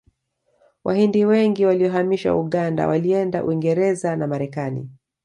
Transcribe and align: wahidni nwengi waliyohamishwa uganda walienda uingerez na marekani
wahidni 0.83 1.23
nwengi 1.23 1.65
waliyohamishwa 1.65 2.35
uganda 2.39 2.87
walienda 2.87 3.43
uingerez 3.43 4.03
na 4.03 4.27
marekani 4.27 4.89